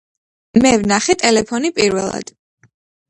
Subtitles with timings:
[0.63, 2.33] მე ვნახე ტელეფონი პირველად